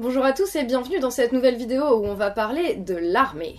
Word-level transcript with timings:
Bonjour 0.00 0.24
à 0.24 0.32
tous 0.32 0.54
et 0.54 0.62
bienvenue 0.62 1.00
dans 1.00 1.10
cette 1.10 1.32
nouvelle 1.32 1.56
vidéo 1.56 1.82
où 1.82 2.06
on 2.06 2.14
va 2.14 2.30
parler 2.30 2.76
de 2.76 2.94
l'armée. 2.94 3.56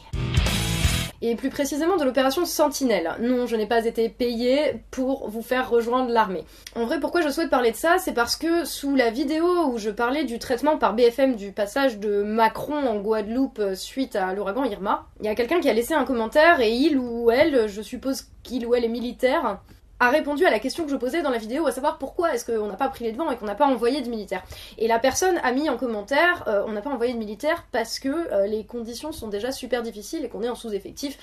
Et 1.21 1.35
plus 1.35 1.49
précisément 1.49 1.97
de 1.97 2.05
l'opération 2.05 2.45
Sentinelle. 2.45 3.11
Non, 3.19 3.45
je 3.45 3.57
n'ai 3.57 3.65
pas 3.65 3.85
été 3.85 4.07
payée 4.07 4.81
pour 4.89 5.29
vous 5.29 5.41
faire 5.41 5.69
rejoindre 5.69 6.11
l'armée. 6.11 6.45
En 6.77 6.85
vrai, 6.85 7.01
pourquoi 7.01 7.19
je 7.19 7.27
souhaite 7.27 7.49
parler 7.49 7.71
de 7.71 7.75
ça 7.75 7.97
C'est 7.97 8.13
parce 8.13 8.37
que 8.37 8.63
sous 8.63 8.95
la 8.95 9.09
vidéo 9.09 9.65
où 9.65 9.77
je 9.77 9.89
parlais 9.89 10.23
du 10.23 10.39
traitement 10.39 10.77
par 10.77 10.93
BFM 10.93 11.35
du 11.35 11.51
passage 11.51 11.99
de 11.99 12.23
Macron 12.23 12.87
en 12.87 13.01
Guadeloupe 13.01 13.61
suite 13.75 14.15
à 14.15 14.33
l'ouragan 14.33 14.63
Irma, 14.63 15.07
il 15.19 15.25
y 15.25 15.29
a 15.29 15.35
quelqu'un 15.35 15.59
qui 15.59 15.69
a 15.69 15.73
laissé 15.73 15.93
un 15.93 16.05
commentaire 16.05 16.61
et 16.61 16.71
il 16.71 16.97
ou 16.97 17.31
elle, 17.31 17.67
je 17.67 17.81
suppose 17.81 18.27
qu'il 18.43 18.65
ou 18.65 18.75
elle 18.75 18.85
est 18.85 18.87
militaire, 18.87 19.59
a 19.99 20.09
répondu 20.09 20.45
à 20.45 20.49
la 20.49 20.59
question 20.59 20.85
que 20.85 20.91
je 20.91 20.95
posais 20.95 21.21
dans 21.21 21.29
la 21.29 21.37
vidéo, 21.37 21.67
à 21.67 21.71
savoir 21.71 21.97
pourquoi 21.97 22.33
est-ce 22.33 22.45
qu'on 22.45 22.67
n'a 22.67 22.75
pas 22.75 22.89
pris 22.89 23.03
les 23.03 23.11
devants 23.11 23.29
et 23.31 23.37
qu'on 23.37 23.45
n'a 23.45 23.55
pas 23.55 23.67
envoyé 23.67 24.01
de 24.01 24.09
militaires. 24.09 24.43
Et 24.77 24.87
la 24.87 24.99
personne 24.99 25.37
a 25.43 25.51
mis 25.51 25.69
en 25.69 25.77
commentaire, 25.77 26.43
euh, 26.47 26.63
on 26.67 26.71
n'a 26.71 26.81
pas 26.81 26.89
envoyé 26.89 27.13
de 27.13 27.17
militaires 27.17 27.65
parce 27.71 27.99
que 27.99 28.09
euh, 28.09 28.47
les 28.47 28.63
conditions 28.65 29.11
sont 29.11 29.27
déjà 29.27 29.51
super 29.51 29.81
difficiles 29.81 30.23
et 30.23 30.29
qu'on 30.29 30.43
est 30.43 30.49
en 30.49 30.55
sous-effectif. 30.55 31.17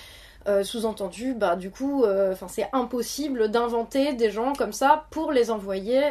Euh, 0.47 0.63
sous-entendu, 0.63 1.35
bah 1.35 1.57
du 1.57 1.71
coup, 1.71 2.05
c'est 2.47 2.69
impossible 2.73 3.51
d'inventer 3.51 4.13
des 4.13 4.31
gens 4.31 4.53
comme 4.53 4.73
ça 4.73 5.07
pour 5.11 5.33
les 5.33 5.51
envoyer 5.51 6.03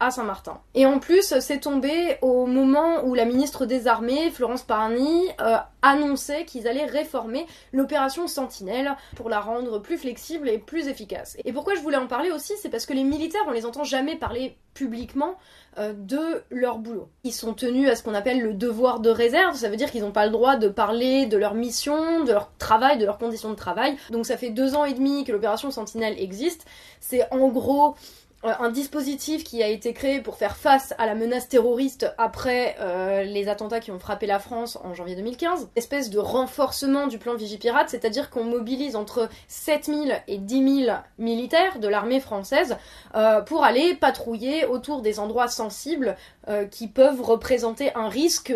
à 0.00 0.10
Saint-Martin. 0.10 0.60
Et 0.74 0.86
en 0.86 0.98
plus, 0.98 1.38
c'est 1.40 1.60
tombé 1.60 2.16
au 2.22 2.46
moment 2.46 3.04
où 3.04 3.14
la 3.14 3.26
ministre 3.26 3.66
des 3.66 3.86
Armées, 3.86 4.30
Florence 4.30 4.62
Parny, 4.62 5.28
euh, 5.40 5.56
annonçait 5.82 6.44
qu'ils 6.44 6.66
allaient 6.66 6.86
réformer 6.86 7.46
l'opération 7.72 8.26
Sentinelle 8.26 8.96
pour 9.14 9.28
la 9.28 9.40
rendre 9.40 9.78
plus 9.78 9.98
flexible 9.98 10.48
et 10.48 10.58
plus 10.58 10.88
efficace. 10.88 11.36
Et 11.44 11.52
pourquoi 11.52 11.74
je 11.74 11.80
voulais 11.80 11.96
en 11.96 12.06
parler 12.06 12.30
aussi, 12.30 12.54
c'est 12.60 12.70
parce 12.70 12.86
que 12.86 12.94
les 12.94 13.04
militaires, 13.04 13.42
on 13.46 13.52
les 13.52 13.66
entend 13.66 13.84
jamais 13.84 14.16
parler 14.16 14.56
publiquement 14.74 15.36
euh, 15.78 15.92
de 15.92 16.42
leur 16.50 16.78
boulot. 16.78 17.08
Ils 17.24 17.32
sont 17.32 17.54
tenus 17.54 17.88
à 17.90 17.96
ce 17.96 18.02
qu'on 18.02 18.14
appelle 18.14 18.40
le 18.40 18.54
devoir 18.54 19.00
de 19.00 19.10
réserve, 19.10 19.54
ça 19.54 19.68
veut 19.68 19.76
dire 19.76 19.90
qu'ils 19.90 20.02
n'ont 20.02 20.12
pas 20.12 20.26
le 20.26 20.32
droit 20.32 20.56
de 20.56 20.68
parler 20.68 21.26
de 21.26 21.36
leur 21.36 21.54
mission, 21.54 22.24
de 22.24 22.32
leur 22.32 22.50
travail, 22.56 22.98
de 22.98 23.04
leurs 23.04 23.18
conditions 23.18 23.50
de 23.50 23.54
travail. 23.54 23.96
Donc 24.10 24.26
ça 24.26 24.36
fait 24.36 24.50
deux 24.50 24.74
ans 24.74 24.84
et 24.84 24.94
demi 24.94 25.24
que 25.24 25.32
l'opération 25.32 25.70
Sentinelle 25.70 26.18
existe. 26.18 26.66
C'est 27.00 27.30
en 27.32 27.48
gros 27.48 27.94
un 28.42 28.70
dispositif 28.70 29.44
qui 29.44 29.62
a 29.62 29.68
été 29.68 29.92
créé 29.92 30.20
pour 30.20 30.36
faire 30.36 30.56
face 30.56 30.94
à 30.96 31.06
la 31.06 31.14
menace 31.14 31.48
terroriste 31.48 32.12
après 32.16 32.76
euh, 32.80 33.22
les 33.22 33.48
attentats 33.48 33.80
qui 33.80 33.90
ont 33.90 33.98
frappé 33.98 34.26
la 34.26 34.38
France 34.38 34.78
en 34.82 34.94
janvier 34.94 35.14
2015. 35.14 35.68
Espèce 35.76 36.08
de 36.08 36.18
renforcement 36.18 37.06
du 37.06 37.18
plan 37.18 37.34
Vigipirate, 37.34 37.90
c'est-à-dire 37.90 38.30
qu'on 38.30 38.44
mobilise 38.44 38.96
entre 38.96 39.28
7000 39.48 40.22
et 40.26 40.38
10 40.38 40.84
000 40.86 40.96
militaires 41.18 41.78
de 41.78 41.88
l'armée 41.88 42.20
française 42.20 42.76
euh, 43.14 43.42
pour 43.42 43.62
aller 43.62 43.94
patrouiller 43.94 44.64
autour 44.64 45.02
des 45.02 45.18
endroits 45.18 45.48
sensibles 45.48 46.16
qui 46.70 46.88
peuvent 46.88 47.20
représenter 47.20 47.94
un 47.94 48.08
risque 48.08 48.52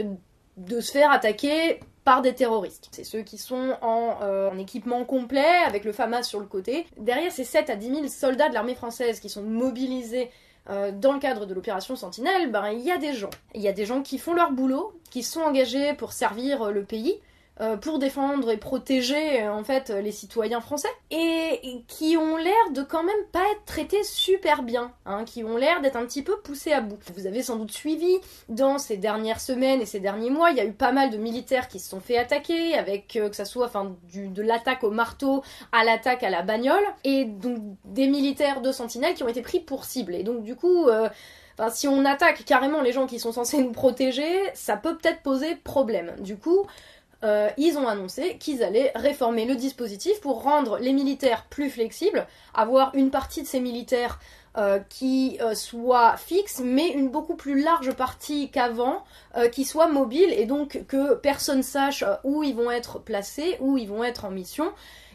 de 0.56 0.80
se 0.80 0.90
faire 0.90 1.12
attaquer 1.12 1.80
par 2.04 2.22
des 2.22 2.34
terroristes. 2.34 2.88
C'est 2.92 3.04
ceux 3.04 3.22
qui 3.22 3.38
sont 3.38 3.76
euh, 3.82 4.50
en, 4.50 4.58
équipement 4.58 5.04
complet, 5.04 5.62
avec 5.66 5.84
le 5.84 5.92
FAMAS 5.92 6.24
sur 6.24 6.40
le 6.40 6.46
côté. 6.46 6.86
Derrière 6.98 7.32
ces 7.32 7.44
7 7.44 7.70
à 7.70 7.76
10 7.76 7.86
000 7.86 8.08
soldats 8.08 8.48
de 8.48 8.54
l'armée 8.54 8.74
française 8.74 9.20
qui 9.20 9.28
sont 9.28 9.42
mobilisés 9.42 10.30
euh, 10.70 10.92
dans 10.92 11.12
le 11.12 11.18
cadre 11.18 11.46
de 11.46 11.54
l'opération 11.54 11.96
Sentinelle, 11.96 12.50
ben 12.50 12.70
il 12.70 12.80
y 12.80 12.90
a 12.90 12.98
des 12.98 13.14
gens. 13.14 13.30
Il 13.54 13.62
y 13.62 13.68
a 13.68 13.72
des 13.72 13.86
gens 13.86 14.02
qui 14.02 14.18
font 14.18 14.34
leur 14.34 14.52
boulot, 14.52 14.92
qui 15.10 15.22
sont 15.22 15.40
engagés 15.40 15.94
pour 15.94 16.12
servir 16.12 16.70
le 16.70 16.84
pays, 16.84 17.20
euh, 17.60 17.76
pour 17.76 18.00
défendre 18.00 18.50
et 18.50 18.56
protéger 18.56 19.44
euh, 19.44 19.52
en 19.52 19.62
fait 19.62 19.90
les 19.90 20.10
citoyens 20.10 20.60
français 20.60 20.88
et 21.12 21.84
qui 21.86 22.16
ont 22.16 22.36
l'air 22.36 22.72
de 22.72 22.82
quand 22.82 23.04
même 23.04 23.14
pas 23.30 23.44
être 23.52 23.64
traités 23.64 24.02
super 24.02 24.64
bien, 24.64 24.90
hein, 25.06 25.24
qui 25.24 25.44
ont 25.44 25.56
l'air 25.56 25.80
d'être 25.80 25.94
un 25.94 26.04
petit 26.04 26.22
peu 26.22 26.36
poussés 26.40 26.72
à 26.72 26.80
bout. 26.80 26.98
Vous 27.14 27.28
avez 27.28 27.44
sans 27.44 27.54
doute 27.54 27.70
suivi 27.70 28.18
dans 28.48 28.78
ces 28.78 28.96
dernières 28.96 29.40
semaines 29.40 29.80
et 29.80 29.86
ces 29.86 30.00
derniers 30.00 30.30
mois, 30.30 30.50
il 30.50 30.56
y 30.56 30.60
a 30.60 30.64
eu 30.64 30.72
pas 30.72 30.90
mal 30.90 31.10
de 31.10 31.16
militaires 31.16 31.68
qui 31.68 31.78
se 31.78 31.88
sont 31.88 32.00
fait 32.00 32.18
attaquer 32.18 32.74
avec 32.74 33.14
euh, 33.14 33.28
que 33.28 33.36
ça 33.36 33.44
soit 33.44 33.66
enfin 33.66 33.94
de 34.12 34.42
l'attaque 34.42 34.82
au 34.82 34.90
marteau 34.90 35.44
à 35.70 35.84
l'attaque 35.84 36.24
à 36.24 36.30
la 36.30 36.42
bagnole 36.42 36.82
et 37.04 37.24
donc 37.24 37.58
des 37.84 38.08
militaires 38.08 38.62
de 38.62 38.72
Sentinelle 38.72 39.14
qui 39.14 39.22
ont 39.22 39.28
été 39.28 39.42
pris 39.42 39.60
pour 39.60 39.84
cible 39.84 40.16
et 40.16 40.24
donc 40.24 40.42
du 40.42 40.56
coup 40.56 40.88
si 41.70 41.88
on 41.88 42.04
attaque 42.04 42.44
carrément 42.44 42.80
les 42.80 42.92
gens 42.92 43.06
qui 43.06 43.18
sont 43.18 43.32
censés 43.32 43.58
nous 43.62 43.72
protéger, 43.72 44.28
ça 44.54 44.76
peut 44.76 44.96
peut-être 44.96 45.22
poser 45.22 45.54
problème. 45.56 46.14
Du 46.18 46.36
coup, 46.36 46.66
euh, 47.22 47.48
ils 47.56 47.78
ont 47.78 47.88
annoncé 47.88 48.36
qu'ils 48.38 48.62
allaient 48.62 48.92
réformer 48.94 49.44
le 49.44 49.56
dispositif 49.56 50.20
pour 50.20 50.42
rendre 50.42 50.78
les 50.78 50.92
militaires 50.92 51.46
plus 51.48 51.70
flexibles, 51.70 52.26
avoir 52.52 52.94
une 52.94 53.10
partie 53.10 53.42
de 53.42 53.46
ces 53.46 53.60
militaires 53.60 54.18
euh, 54.56 54.78
qui 54.88 55.38
euh, 55.40 55.54
soit 55.54 56.16
fixe, 56.16 56.60
mais 56.64 56.88
une 56.88 57.08
beaucoup 57.08 57.34
plus 57.36 57.60
large 57.60 57.92
partie 57.92 58.50
qu'avant, 58.50 59.04
qui 59.52 59.64
soit 59.64 59.88
mobile, 59.88 60.32
et 60.32 60.46
donc 60.46 60.84
que 60.86 61.14
personne 61.14 61.62
sache 61.62 62.04
où 62.22 62.42
ils 62.42 62.54
vont 62.54 62.70
être 62.70 62.98
placés, 62.98 63.56
où 63.60 63.78
ils 63.78 63.88
vont 63.88 64.04
être 64.04 64.24
en 64.24 64.30
mission, 64.30 64.72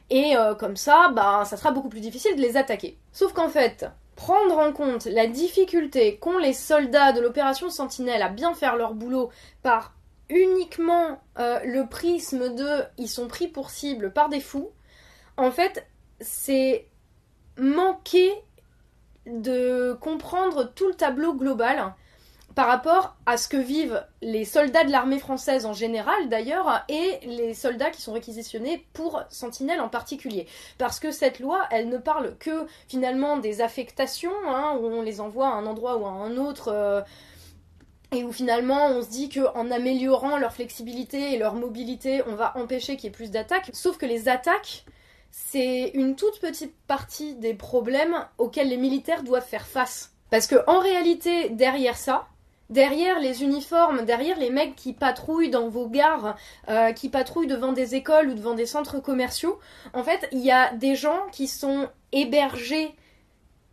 et 0.10 0.34
comme 0.58 0.76
ça, 0.76 1.10
bah, 1.14 1.44
ça 1.46 1.56
sera 1.56 1.72
beaucoup 1.72 1.90
plus 1.90 2.02
difficile 2.02 2.36
de 2.36 2.42
les 2.42 2.58
attaquer. 2.58 2.98
Sauf 3.14 3.32
qu'en 3.32 3.48
fait, 3.48 3.86
prendre 4.20 4.58
en 4.58 4.74
compte 4.74 5.06
la 5.06 5.28
difficulté 5.28 6.18
qu'ont 6.18 6.38
les 6.38 6.54
soldats 6.54 7.14
de 7.14 7.22
l'opération 7.22 7.70
Sentinelle 7.70 8.22
à 8.22 8.28
bien 8.28 8.54
faire 8.54 8.76
leur 8.76 8.94
boulot 8.94 9.30
par 9.64 9.94
uniquement 10.30 11.20
euh, 11.38 11.60
le 11.64 11.88
prisme 11.88 12.56
de 12.56 12.84
ils 12.98 13.10
sont 13.10 13.28
pris 13.28 13.48
pour 13.48 13.70
cible 13.70 14.12
par 14.14 14.30
des 14.30 14.40
fous, 14.40 14.72
en 15.38 15.52
fait, 15.52 15.86
c'est 16.20 16.88
manquer 17.58 18.34
de 19.26 19.98
comprendre 20.02 20.72
tout 20.74 20.88
le 20.88 20.94
tableau 20.94 21.34
global 21.34 21.94
par 22.56 22.68
rapport 22.68 23.16
à 23.26 23.38
ce 23.38 23.48
que 23.48 23.58
vivent 23.58 24.04
les 24.22 24.44
soldats 24.44 24.84
de 24.84 24.92
l'armée 24.92 25.20
française 25.20 25.66
en 25.66 25.74
général 25.74 26.30
d'ailleurs 26.30 26.84
et 26.90 27.20
les 27.26 27.54
soldats 27.54 27.90
qui 27.90 28.02
sont 28.02 28.12
réquisitionnés 28.12 28.86
pour 28.94 29.24
Sentinelle 29.30 29.80
en 29.80 29.88
particulier. 29.88 30.48
Parce 30.78 31.00
que 31.00 31.12
cette 31.12 31.40
loi, 31.40 31.68
elle 31.72 31.90
ne 31.90 31.98
parle 31.98 32.36
que 32.38 32.66
finalement 32.88 33.38
des 33.38 33.62
affectations, 33.62 34.34
hein, 34.48 34.78
où 34.80 34.88
on 34.88 35.02
les 35.02 35.22
envoie 35.22 35.48
à 35.48 35.54
un 35.54 35.66
endroit 35.66 35.98
ou 35.98 36.06
à 36.06 36.10
un 36.10 36.38
autre. 36.38 36.70
Euh, 36.70 37.02
et 38.12 38.24
où 38.24 38.32
finalement 38.32 38.88
on 38.88 39.02
se 39.02 39.10
dit 39.10 39.30
qu'en 39.30 39.72
améliorant 39.72 40.38
leur 40.38 40.54
flexibilité 40.54 41.34
et 41.34 41.38
leur 41.38 41.54
mobilité, 41.54 42.22
on 42.28 42.36
va 42.36 42.58
empêcher 42.58 42.96
qu'il 42.96 43.06
y 43.06 43.08
ait 43.08 43.12
plus 43.16 43.32
d'attaques. 43.32 43.70
Sauf 43.74 43.98
que 43.98 44.06
les 44.06 44.30
attaques, 44.30 44.86
c'est 45.32 45.92
une 45.94 46.16
toute 46.16 46.40
petite 46.40 46.76
partie 46.88 47.36
des 47.36 47.54
problèmes 47.54 48.26
auxquels 48.38 48.70
les 48.70 48.78
militaires 48.78 49.24
doivent 49.24 49.46
faire 49.46 49.68
face. 49.68 50.14
Parce 50.32 50.48
que 50.48 50.58
en 50.68 50.80
réalité, 50.80 51.50
derrière 51.50 51.98
ça, 51.98 52.28
derrière 52.70 53.20
les 53.20 53.44
uniformes, 53.44 54.06
derrière 54.06 54.38
les 54.38 54.50
mecs 54.50 54.76
qui 54.76 54.94
patrouillent 54.94 55.50
dans 55.50 55.70
vos 55.70 55.88
gares, 55.88 56.36
euh, 56.70 56.92
qui 56.94 57.10
patrouillent 57.10 57.48
devant 57.48 57.74
des 57.74 57.96
écoles 57.96 58.30
ou 58.30 58.34
devant 58.34 58.54
des 58.54 58.66
centres 58.66 59.00
commerciaux, 59.00 59.60
en 59.94 60.04
fait, 60.04 60.28
il 60.32 60.40
y 60.40 60.52
a 60.52 60.74
des 60.74 60.96
gens 60.96 61.22
qui 61.32 61.48
sont 61.48 61.90
hébergés 62.12 62.96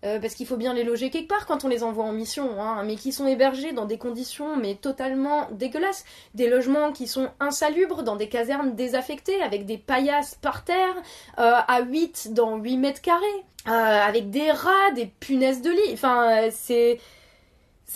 euh, 0.05 0.21
parce 0.21 0.35
qu'il 0.35 0.47
faut 0.47 0.57
bien 0.57 0.75
les 0.75 0.85
loger 0.85 1.09
quelque 1.11 1.29
part 1.29 1.47
quand 1.47 1.65
on 1.65 1.69
les 1.69 1.83
envoie 1.83 2.05
en 2.05 2.13
mission, 2.13 2.61
hein, 2.61 2.83
mais 2.85 2.97
qui 2.97 3.13
sont 3.13 3.27
hébergés 3.27 3.73
dans 3.73 3.87
des 3.87 3.97
conditions 3.97 4.57
mais 4.57 4.75
totalement 4.75 5.49
dégueulasses, 5.53 6.05
des 6.35 6.49
logements 6.49 6.93
qui 6.93 7.07
sont 7.07 7.31
insalubres, 7.41 8.03
dans 8.03 8.17
des 8.17 8.29
casernes 8.29 8.75
désaffectées, 8.75 9.43
avec 9.43 9.65
des 9.65 9.79
paillasses 9.79 10.35
par 10.35 10.65
terre, 10.65 10.95
euh, 11.39 11.53
à 11.67 11.81
8 11.81 12.35
dans 12.35 12.57
8 12.57 12.77
mètres 12.77 13.01
carrés, 13.01 13.25
euh, 13.69 13.71
avec 13.71 14.31
des 14.31 14.51
rats, 14.51 14.91
des 14.95 15.07
punaises 15.07 15.63
de 15.63 15.71
lit, 15.71 15.93
enfin 15.93 16.51
c'est... 16.51 16.99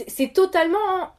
C'est 0.07 0.33
totalement 0.33 1.11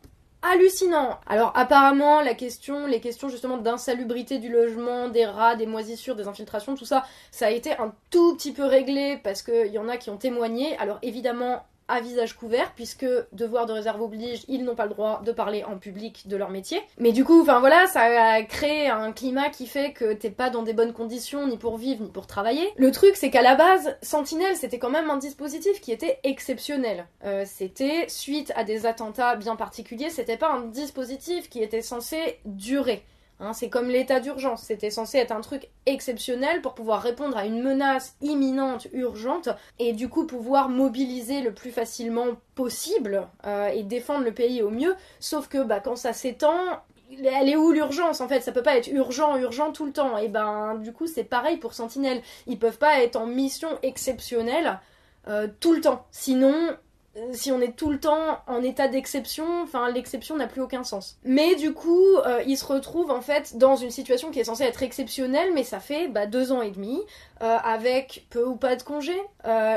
hallucinant. 0.41 1.19
Alors 1.27 1.51
apparemment 1.55 2.21
la 2.21 2.33
question, 2.33 2.87
les 2.87 2.99
questions 2.99 3.29
justement 3.29 3.57
d'insalubrité 3.57 4.39
du 4.39 4.49
logement, 4.49 5.09
des 5.09 5.25
rats, 5.25 5.55
des 5.55 5.65
moisissures, 5.65 6.15
des 6.15 6.27
infiltrations, 6.27 6.75
tout 6.75 6.85
ça, 6.85 7.05
ça 7.31 7.47
a 7.47 7.49
été 7.51 7.71
un 7.73 7.93
tout 8.09 8.35
petit 8.35 8.51
peu 8.51 8.65
réglé 8.65 9.19
parce 9.23 9.41
qu'il 9.43 9.67
y 9.67 9.77
en 9.77 9.87
a 9.87 9.97
qui 9.97 10.09
ont 10.09 10.17
témoigné. 10.17 10.77
Alors 10.77 10.99
évidemment 11.01 11.63
à 11.91 11.99
visage 11.99 12.35
couvert, 12.35 12.71
puisque 12.75 13.05
devoir 13.33 13.65
de 13.65 13.73
réserve 13.73 14.01
oblige, 14.01 14.43
ils 14.47 14.63
n'ont 14.63 14.75
pas 14.75 14.85
le 14.85 14.91
droit 14.91 15.21
de 15.23 15.31
parler 15.31 15.63
en 15.63 15.77
public 15.77 16.27
de 16.27 16.37
leur 16.37 16.49
métier. 16.49 16.81
Mais 16.97 17.11
du 17.11 17.23
coup, 17.23 17.41
enfin 17.41 17.59
voilà, 17.59 17.85
ça 17.87 18.01
a 18.01 18.41
créé 18.43 18.87
un 18.87 19.11
climat 19.11 19.49
qui 19.49 19.67
fait 19.67 19.91
que 19.91 20.13
t'es 20.13 20.29
pas 20.29 20.49
dans 20.49 20.63
des 20.63 20.73
bonnes 20.73 20.93
conditions 20.93 21.47
ni 21.47 21.57
pour 21.57 21.77
vivre 21.77 22.01
ni 22.01 22.09
pour 22.09 22.27
travailler. 22.27 22.67
Le 22.77 22.91
truc, 22.91 23.15
c'est 23.15 23.29
qu'à 23.29 23.41
la 23.41 23.55
base, 23.55 23.97
Sentinelle, 24.01 24.55
c'était 24.55 24.79
quand 24.79 24.89
même 24.89 25.09
un 25.09 25.17
dispositif 25.17 25.81
qui 25.81 25.91
était 25.91 26.19
exceptionnel. 26.23 27.05
Euh, 27.25 27.43
c'était 27.45 28.05
suite 28.07 28.53
à 28.55 28.63
des 28.63 28.85
attentats 28.85 29.35
bien 29.35 29.55
particuliers, 29.55 30.09
c'était 30.09 30.37
pas 30.37 30.51
un 30.51 30.61
dispositif 30.61 31.49
qui 31.49 31.61
était 31.61 31.81
censé 31.81 32.39
durer. 32.45 33.03
Hein, 33.41 33.53
c'est 33.53 33.69
comme 33.69 33.87
l'état 33.87 34.19
d'urgence, 34.19 34.61
c'était 34.61 34.91
censé 34.91 35.17
être 35.17 35.31
un 35.31 35.41
truc 35.41 35.67
exceptionnel 35.87 36.61
pour 36.61 36.75
pouvoir 36.75 37.01
répondre 37.01 37.35
à 37.35 37.45
une 37.47 37.63
menace 37.63 38.15
imminente, 38.21 38.87
urgente, 38.93 39.49
et 39.79 39.93
du 39.93 40.09
coup 40.09 40.27
pouvoir 40.27 40.69
mobiliser 40.69 41.41
le 41.41 41.51
plus 41.51 41.71
facilement 41.71 42.27
possible 42.53 43.27
euh, 43.47 43.69
et 43.69 43.81
défendre 43.81 44.25
le 44.25 44.31
pays 44.31 44.61
au 44.61 44.69
mieux. 44.69 44.95
Sauf 45.19 45.47
que 45.47 45.63
bah, 45.63 45.79
quand 45.79 45.95
ça 45.95 46.13
s'étend, 46.13 46.53
elle 47.11 47.49
est 47.49 47.55
où 47.55 47.71
l'urgence 47.71 48.21
en 48.21 48.27
fait? 48.27 48.41
Ça 48.41 48.51
peut 48.51 48.61
pas 48.61 48.77
être 48.77 48.87
urgent, 48.87 49.35
urgent 49.37 49.71
tout 49.71 49.87
le 49.87 49.91
temps. 49.91 50.19
Et 50.19 50.27
ben 50.27 50.75
du 50.75 50.93
coup 50.93 51.07
c'est 51.07 51.23
pareil 51.23 51.57
pour 51.57 51.73
Sentinelle. 51.73 52.21
Ils 52.45 52.59
peuvent 52.59 52.77
pas 52.77 53.01
être 53.01 53.15
en 53.15 53.25
mission 53.25 53.69
exceptionnelle 53.81 54.79
euh, 55.27 55.47
tout 55.59 55.73
le 55.73 55.81
temps. 55.81 56.05
Sinon 56.11 56.77
si 57.33 57.51
on 57.51 57.59
est 57.59 57.75
tout 57.75 57.89
le 57.89 57.99
temps 57.99 58.41
en 58.47 58.63
état 58.63 58.87
d'exception, 58.87 59.45
enfin 59.63 59.89
l'exception 59.91 60.37
n'a 60.37 60.47
plus 60.47 60.61
aucun 60.61 60.83
sens. 60.83 61.17
Mais 61.23 61.55
du 61.55 61.73
coup, 61.73 62.15
euh, 62.25 62.41
ils 62.47 62.57
se 62.57 62.65
retrouvent 62.65 63.11
en 63.11 63.21
fait 63.21 63.57
dans 63.57 63.75
une 63.75 63.91
situation 63.91 64.31
qui 64.31 64.39
est 64.39 64.45
censée 64.45 64.63
être 64.63 64.81
exceptionnelle, 64.81 65.51
mais 65.53 65.63
ça 65.63 65.79
fait 65.79 66.07
bah, 66.07 66.25
deux 66.25 66.51
ans 66.51 66.61
et 66.61 66.71
demi, 66.71 67.01
euh, 67.41 67.57
avec 67.63 68.25
peu 68.29 68.45
ou 68.45 68.55
pas 68.55 68.75
de 68.75 68.83
congés, 68.83 69.21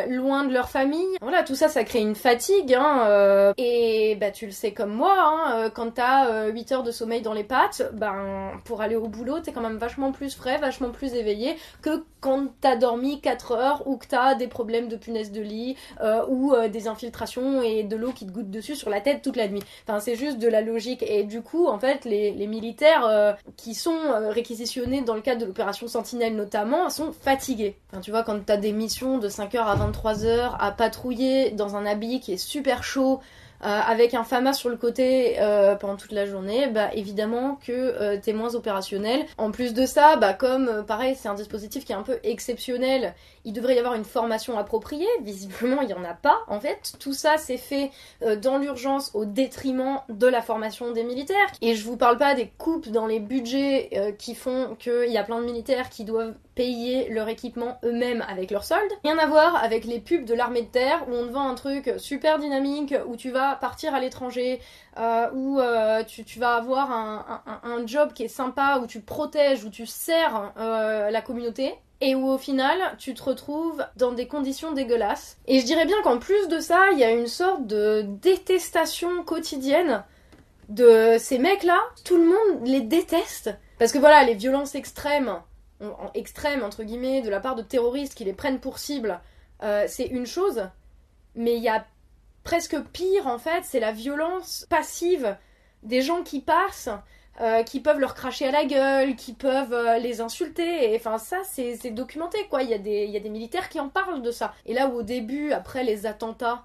loin 0.08 0.44
de 0.44 0.52
leur 0.52 0.68
famille. 0.68 1.16
Voilà, 1.20 1.42
tout 1.42 1.54
ça, 1.54 1.68
ça 1.68 1.84
crée 1.84 2.00
une 2.00 2.14
fatigue. 2.14 2.74
Hein, 2.74 3.54
et 3.56 4.16
bah 4.20 4.30
tu 4.30 4.46
le 4.46 4.52
sais 4.52 4.72
comme 4.72 4.92
moi, 4.92 5.14
hein, 5.16 5.70
quand 5.74 5.94
t'as 5.94 6.48
8 6.48 6.72
heures 6.72 6.82
de 6.82 6.90
sommeil 6.90 7.22
dans 7.22 7.32
les 7.32 7.44
pattes, 7.44 7.90
ben 7.94 8.52
pour 8.64 8.82
aller 8.82 8.96
au 8.96 9.08
boulot, 9.08 9.40
t'es 9.40 9.52
quand 9.52 9.60
même 9.60 9.78
vachement 9.78 10.12
plus 10.12 10.34
frais, 10.34 10.58
vachement 10.58 10.90
plus 10.90 11.14
éveillé 11.14 11.56
que 11.82 12.04
quand 12.20 12.48
t'as 12.60 12.76
dormi 12.76 13.20
4 13.20 13.52
heures 13.52 13.86
ou 13.86 13.96
que 13.96 14.06
t'as 14.06 14.34
des 14.34 14.46
problèmes 14.46 14.88
de 14.88 14.96
punaise 14.96 15.32
de 15.32 15.40
lit 15.40 15.76
ou 16.28 16.54
des 16.70 16.88
infiltrations 16.88 17.62
et 17.62 17.82
de 17.82 17.96
l'eau 17.96 18.12
qui 18.12 18.26
te 18.26 18.32
goutte 18.32 18.50
dessus 18.50 18.74
sur 18.74 18.90
la 18.90 19.00
tête 19.00 19.22
toute 19.22 19.36
la 19.36 19.48
nuit. 19.48 19.62
Enfin, 19.86 20.00
c'est 20.00 20.16
juste 20.16 20.38
de 20.38 20.48
la 20.48 20.60
logique. 20.60 21.02
Et 21.02 21.24
du 21.24 21.42
coup, 21.42 21.66
en 21.66 21.78
fait, 21.78 22.04
les, 22.04 22.46
militaires 22.46 23.06
euh, 23.06 23.32
qui 23.56 23.74
sont 23.74 23.92
euh, 23.94 24.30
réquisitionnés 24.30 25.00
dans 25.02 25.14
le 25.14 25.22
cadre 25.22 25.40
de 25.40 25.46
l'opération 25.46 25.88
Sentinelle 25.88 26.36
notamment 26.36 26.90
sont 26.90 27.12
fatigués. 27.12 27.53
Tu 28.02 28.10
vois, 28.10 28.22
quand 28.22 28.44
t'as 28.44 28.56
des 28.56 28.72
missions 28.72 29.18
de 29.18 29.28
5h 29.28 29.58
à 29.58 29.76
23h 29.76 30.56
à 30.58 30.70
patrouiller 30.72 31.50
dans 31.50 31.76
un 31.76 31.86
habit 31.86 32.20
qui 32.20 32.32
est 32.32 32.38
super 32.38 32.82
chaud, 32.84 33.20
euh, 33.64 33.80
avec 33.80 34.12
un 34.12 34.24
FAMA 34.24 34.52
sur 34.52 34.68
le 34.68 34.76
côté 34.76 35.36
euh, 35.40 35.74
pendant 35.74 35.96
toute 35.96 36.12
la 36.12 36.26
journée, 36.26 36.66
bah 36.68 36.90
évidemment 36.92 37.58
que 37.66 37.72
euh, 37.72 38.18
t'es 38.20 38.34
moins 38.34 38.54
opérationnel. 38.54 39.24
En 39.38 39.52
plus 39.52 39.72
de 39.72 39.86
ça, 39.86 40.16
bah 40.16 40.34
comme 40.34 40.84
pareil, 40.86 41.16
c'est 41.18 41.28
un 41.28 41.34
dispositif 41.34 41.86
qui 41.86 41.92
est 41.92 41.94
un 41.94 42.02
peu 42.02 42.18
exceptionnel, 42.24 43.14
il 43.44 43.52
devrait 43.52 43.76
y 43.76 43.78
avoir 43.78 43.94
une 43.94 44.04
formation 44.04 44.58
appropriée. 44.58 45.08
Visiblement, 45.22 45.80
il 45.82 45.90
y 45.90 45.94
en 45.94 46.04
a 46.04 46.14
pas. 46.14 46.38
En 46.48 46.60
fait, 46.60 46.94
tout 46.98 47.12
ça 47.12 47.36
c'est 47.36 47.56
fait 47.56 47.90
dans 48.42 48.58
l'urgence 48.58 49.10
au 49.14 49.24
détriment 49.24 50.00
de 50.08 50.26
la 50.26 50.42
formation 50.42 50.92
des 50.92 51.04
militaires. 51.04 51.36
Et 51.60 51.74
je 51.74 51.84
vous 51.84 51.96
parle 51.96 52.16
pas 52.16 52.34
des 52.34 52.48
coupes 52.58 52.88
dans 52.88 53.06
les 53.06 53.20
budgets 53.20 54.14
qui 54.18 54.34
font 54.34 54.76
qu'il 54.78 55.10
y 55.10 55.18
a 55.18 55.24
plein 55.24 55.40
de 55.40 55.46
militaires 55.46 55.90
qui 55.90 56.04
doivent 56.04 56.34
payer 56.54 57.08
leur 57.10 57.28
équipement 57.28 57.78
eux-mêmes 57.84 58.24
avec 58.28 58.50
leur 58.50 58.64
solde. 58.64 58.90
Rien 59.02 59.18
à 59.18 59.26
voir 59.26 59.62
avec 59.62 59.84
les 59.84 60.00
pubs 60.00 60.24
de 60.24 60.34
l'armée 60.34 60.62
de 60.62 60.68
terre 60.68 61.04
où 61.08 61.14
on 61.14 61.26
te 61.26 61.32
vend 61.32 61.48
un 61.48 61.54
truc 61.54 61.92
super 61.98 62.38
dynamique 62.38 62.94
où 63.06 63.16
tu 63.16 63.30
vas 63.30 63.56
partir 63.56 63.94
à 63.94 64.00
l'étranger, 64.00 64.60
euh, 64.98 65.28
où 65.32 65.58
euh, 65.58 66.02
tu, 66.04 66.38
vas 66.38 66.54
avoir 66.54 66.90
un, 66.92 67.86
job 67.86 68.12
qui 68.14 68.24
est 68.24 68.28
sympa, 68.28 68.80
où 68.82 68.86
tu 68.86 69.00
protèges, 69.00 69.64
où 69.64 69.70
tu 69.70 69.86
sers 69.86 70.52
euh, 70.56 71.10
la 71.10 71.20
communauté. 71.20 71.74
Et 72.00 72.14
où 72.14 72.28
au 72.28 72.38
final, 72.38 72.78
tu 72.98 73.14
te 73.14 73.22
retrouves 73.22 73.86
dans 73.96 74.12
des 74.12 74.26
conditions 74.26 74.72
dégueulasses. 74.72 75.38
Et 75.46 75.60
je 75.60 75.64
dirais 75.64 75.86
bien 75.86 76.00
qu'en 76.02 76.18
plus 76.18 76.48
de 76.48 76.60
ça, 76.60 76.90
il 76.92 76.98
y 76.98 77.04
a 77.04 77.10
une 77.10 77.26
sorte 77.26 77.66
de 77.66 78.04
détestation 78.06 79.24
quotidienne 79.24 80.04
de 80.68 81.16
ces 81.18 81.38
mecs-là. 81.38 81.80
Tout 82.04 82.16
le 82.16 82.24
monde 82.24 82.66
les 82.66 82.80
déteste. 82.80 83.54
Parce 83.78 83.92
que 83.92 83.98
voilà, 83.98 84.22
les 84.24 84.34
violences 84.34 84.74
extrêmes, 84.74 85.40
extrêmes 86.14 86.62
entre 86.62 86.82
guillemets, 86.82 87.22
de 87.22 87.30
la 87.30 87.40
part 87.40 87.54
de 87.54 87.62
terroristes 87.62 88.14
qui 88.14 88.24
les 88.24 88.32
prennent 88.32 88.60
pour 88.60 88.78
cible, 88.78 89.20
c'est 89.86 90.06
une 90.06 90.26
chose. 90.26 90.68
Mais 91.34 91.56
il 91.56 91.62
y 91.62 91.68
a 91.68 91.86
presque 92.42 92.78
pire 92.92 93.26
en 93.26 93.38
fait, 93.38 93.62
c'est 93.64 93.80
la 93.80 93.92
violence 93.92 94.66
passive 94.68 95.36
des 95.82 96.02
gens 96.02 96.22
qui 96.22 96.40
passent, 96.40 96.90
euh, 97.40 97.64
qui 97.64 97.80
peuvent 97.80 97.98
leur 97.98 98.14
cracher 98.14 98.46
à 98.46 98.52
la 98.52 98.64
gueule, 98.64 99.16
qui 99.16 99.32
peuvent 99.32 99.72
euh, 99.72 99.98
les 99.98 100.20
insulter. 100.20 100.92
Et 100.92 100.96
enfin 100.96 101.18
ça 101.18 101.38
c'est 101.44 101.90
documenté 101.90 102.38
quoi. 102.48 102.62
Il 102.62 102.70
y, 102.70 102.74
a 102.74 102.78
des, 102.78 103.30
militaires 103.30 103.68
qui 103.68 103.80
en 103.80 103.88
parlent 103.88 104.22
de 104.22 104.30
ça. 104.30 104.54
Et 104.66 104.74
là 104.74 104.86
où 104.86 104.98
au 104.98 105.02
début, 105.02 105.52
après 105.52 105.82
les 105.82 106.06
attentats 106.06 106.64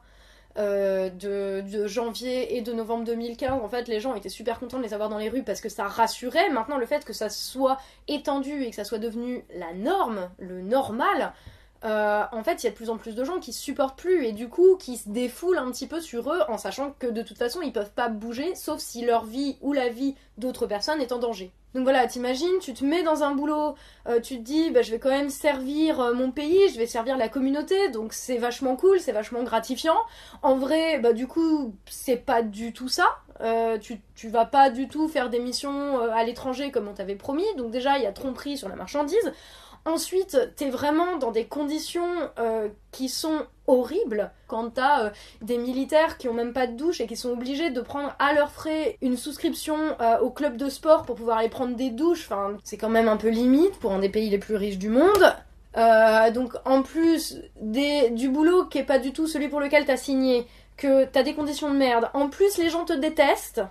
euh, 0.57 1.09
de, 1.09 1.61
de, 1.61 1.87
janvier 1.87 2.57
et 2.57 2.61
de 2.61 2.71
novembre 2.73 3.03
2015, 3.05 3.51
en 3.63 3.69
fait, 3.69 3.87
les 3.87 3.99
gens 3.99 4.13
étaient 4.13 4.29
super 4.29 4.59
contents 4.59 4.77
de 4.77 4.83
les 4.83 4.93
avoir 4.93 5.09
dans 5.09 5.17
les 5.17 5.29
rues 5.29 5.43
parce 5.43 5.61
que 5.61 5.69
ça 5.69 5.85
rassurait. 5.87 6.49
Maintenant, 6.49 6.77
le 6.77 6.85
fait 6.85 7.03
que 7.03 7.13
ça 7.13 7.29
soit 7.29 7.79
étendu 8.07 8.63
et 8.63 8.69
que 8.69 8.75
ça 8.75 8.83
soit 8.83 8.99
devenu 8.99 9.43
la 9.55 9.73
norme, 9.73 10.29
le 10.37 10.61
normal, 10.61 11.33
euh, 11.85 12.23
en 12.31 12.43
fait, 12.43 12.61
il 12.61 12.65
y 12.65 12.67
a 12.67 12.71
de 12.71 12.75
plus 12.75 12.89
en 12.89 12.97
plus 12.97 13.15
de 13.15 13.23
gens 13.23 13.39
qui 13.39 13.53
supportent 13.53 13.97
plus 13.97 14.25
et 14.25 14.33
du 14.33 14.49
coup 14.49 14.75
qui 14.77 14.97
se 14.97 15.07
défoulent 15.07 15.57
un 15.57 15.71
petit 15.71 15.87
peu 15.87 16.01
sur 16.01 16.31
eux 16.31 16.41
en 16.49 16.57
sachant 16.57 16.93
que 16.99 17.07
de 17.07 17.21
toute 17.21 17.37
façon 17.37 17.61
ils 17.61 17.71
peuvent 17.71 17.91
pas 17.91 18.09
bouger 18.09 18.53
sauf 18.55 18.79
si 18.79 19.05
leur 19.05 19.23
vie 19.25 19.57
ou 19.61 19.71
la 19.71 19.87
vie 19.87 20.15
d'autres 20.37 20.67
personnes 20.67 20.99
est 21.01 21.11
en 21.11 21.19
danger. 21.19 21.51
Donc 21.75 21.83
voilà, 21.83 22.07
t'imagines, 22.07 22.57
tu 22.61 22.73
te 22.73 22.83
mets 22.83 23.03
dans 23.03 23.23
un 23.23 23.35
boulot, 23.35 23.75
euh, 24.07 24.19
tu 24.19 24.37
te 24.37 24.41
dis 24.41 24.71
bah, 24.71 24.81
je 24.81 24.91
vais 24.91 24.99
quand 24.99 25.09
même 25.09 25.29
servir 25.29 26.01
euh, 26.01 26.13
mon 26.13 26.31
pays, 26.31 26.67
je 26.69 26.77
vais 26.77 26.87
servir 26.87 27.15
la 27.15 27.29
communauté, 27.29 27.89
donc 27.89 28.11
c'est 28.11 28.37
vachement 28.37 28.75
cool, 28.75 28.99
c'est 28.99 29.11
vachement 29.11 29.43
gratifiant. 29.43 29.97
En 30.41 30.55
vrai, 30.55 30.99
bah 30.99 31.13
du 31.13 31.27
coup, 31.27 31.75
c'est 31.85 32.17
pas 32.17 32.41
du 32.41 32.73
tout 32.73 32.89
ça. 32.89 33.05
tu, 33.81 34.01
tu 34.15 34.27
vas 34.27 34.45
pas 34.45 34.69
du 34.69 34.89
tout 34.89 35.07
faire 35.07 35.29
des 35.29 35.39
missions 35.39 35.99
à 36.11 36.23
l'étranger 36.25 36.71
comme 36.71 36.89
on 36.89 36.93
t'avait 36.93 37.15
promis, 37.15 37.45
donc 37.55 37.71
déjà 37.71 37.97
il 37.97 38.03
y 38.03 38.07
a 38.07 38.11
tromperie 38.11 38.57
sur 38.57 38.67
la 38.67 38.75
marchandise. 38.75 39.31
Ensuite, 39.85 40.37
t'es 40.55 40.69
vraiment 40.69 41.17
dans 41.17 41.31
des 41.31 41.45
conditions 41.45 42.09
euh, 42.37 42.67
qui 42.91 43.09
sont 43.09 43.45
horribles. 43.65 44.31
Quand 44.47 44.71
t'as 44.71 45.05
euh, 45.05 45.09
des 45.41 45.57
militaires 45.57 46.17
qui 46.17 46.27
ont 46.27 46.33
même 46.33 46.53
pas 46.53 46.67
de 46.67 46.75
douche 46.75 47.01
et 47.01 47.07
qui 47.07 47.15
sont 47.15 47.31
obligés 47.31 47.69
de 47.69 47.81
prendre 47.81 48.13
à 48.19 48.33
leurs 48.33 48.51
frais 48.51 48.97
une 49.01 49.15
souscription 49.15 49.77
euh, 50.01 50.19
au 50.19 50.31
club 50.31 50.57
de 50.57 50.69
sport 50.69 51.03
pour 51.03 51.15
pouvoir 51.15 51.37
aller 51.37 51.49
prendre 51.49 51.75
des 51.75 51.91
douches, 51.91 52.25
enfin, 52.29 52.57
c'est 52.63 52.77
quand 52.77 52.89
même 52.89 53.07
un 53.07 53.17
peu 53.17 53.29
limite 53.29 53.79
pour 53.79 53.91
un 53.91 53.99
des 53.99 54.09
pays 54.09 54.29
les 54.29 54.37
plus 54.37 54.55
riches 54.55 54.77
du 54.77 54.89
monde. 54.89 55.35
donc 56.33 56.53
en 56.65 56.81
plus 56.81 57.39
des, 57.61 58.09
du 58.09 58.27
boulot 58.27 58.65
qui 58.65 58.79
est 58.79 58.83
pas 58.83 58.99
du 58.99 59.13
tout 59.13 59.27
celui 59.27 59.47
pour 59.47 59.61
lequel 59.61 59.85
t'as 59.85 59.97
signé, 59.97 60.45
que 60.77 61.05
t'as 61.05 61.23
des 61.23 61.33
conditions 61.33 61.71
de 61.71 61.77
merde, 61.77 62.09
en 62.13 62.27
plus 62.27 62.57
les 62.57 62.69
gens 62.69 62.85
te 62.85 62.93
détestent, 62.93 63.61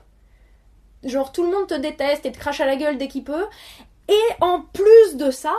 genre 1.04 1.32
tout 1.32 1.42
le 1.42 1.50
monde 1.50 1.66
te 1.66 1.74
déteste 1.74 2.24
et 2.24 2.32
te 2.32 2.38
crache 2.38 2.60
à 2.60 2.66
la 2.66 2.76
gueule 2.76 2.98
dès 2.98 3.08
qu'il 3.08 3.24
peut, 3.24 3.46
et 4.08 4.34
en 4.40 4.62
plus 4.62 5.16
de 5.16 5.30
ça, 5.30 5.54